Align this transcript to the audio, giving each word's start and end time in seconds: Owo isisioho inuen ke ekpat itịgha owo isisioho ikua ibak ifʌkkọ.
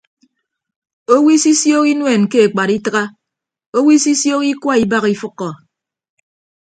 Owo 1.13 1.29
isisioho 1.35 1.81
inuen 1.91 2.23
ke 2.31 2.37
ekpat 2.47 2.69
itịgha 2.77 3.03
owo 3.77 3.89
isisioho 3.97 4.41
ikua 4.51 4.75
ibak 4.83 5.05
ifʌkkọ. 5.15 5.47